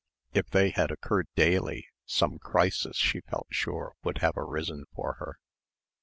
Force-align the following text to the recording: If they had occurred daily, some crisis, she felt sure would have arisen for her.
If 0.33 0.49
they 0.49 0.71
had 0.71 0.89
occurred 0.89 1.27
daily, 1.35 1.85
some 2.07 2.39
crisis, 2.39 2.97
she 2.97 3.21
felt 3.21 3.45
sure 3.51 3.93
would 4.01 4.17
have 4.17 4.33
arisen 4.35 4.85
for 4.95 5.13
her. 5.19 5.37